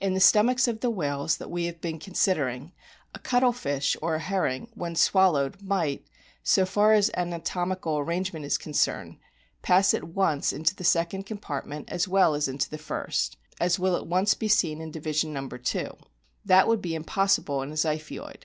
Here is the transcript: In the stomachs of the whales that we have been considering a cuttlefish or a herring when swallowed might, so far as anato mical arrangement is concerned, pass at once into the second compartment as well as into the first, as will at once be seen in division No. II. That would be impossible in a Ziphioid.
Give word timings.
In 0.00 0.14
the 0.14 0.18
stomachs 0.18 0.66
of 0.66 0.80
the 0.80 0.90
whales 0.90 1.36
that 1.36 1.48
we 1.48 1.66
have 1.66 1.80
been 1.80 2.00
considering 2.00 2.72
a 3.14 3.20
cuttlefish 3.20 3.96
or 4.02 4.16
a 4.16 4.18
herring 4.18 4.66
when 4.74 4.96
swallowed 4.96 5.62
might, 5.62 6.04
so 6.42 6.66
far 6.66 6.92
as 6.92 7.08
anato 7.16 7.64
mical 7.72 8.00
arrangement 8.04 8.44
is 8.44 8.58
concerned, 8.58 9.18
pass 9.62 9.94
at 9.94 10.02
once 10.02 10.52
into 10.52 10.74
the 10.74 10.82
second 10.82 11.24
compartment 11.24 11.88
as 11.88 12.08
well 12.08 12.34
as 12.34 12.48
into 12.48 12.68
the 12.68 12.78
first, 12.78 13.36
as 13.60 13.78
will 13.78 13.94
at 13.94 14.08
once 14.08 14.34
be 14.34 14.48
seen 14.48 14.80
in 14.80 14.90
division 14.90 15.32
No. 15.32 15.48
II. 15.52 15.90
That 16.44 16.66
would 16.66 16.82
be 16.82 16.96
impossible 16.96 17.62
in 17.62 17.70
a 17.70 17.74
Ziphioid. 17.76 18.42